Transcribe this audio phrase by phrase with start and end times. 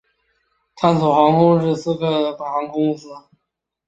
[0.77, 3.07] 探索航空是斯洛伐克的航空公司。